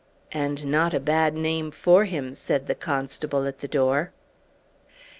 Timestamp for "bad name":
0.99-1.69